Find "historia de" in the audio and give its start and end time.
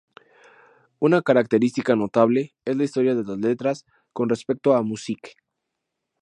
2.85-3.23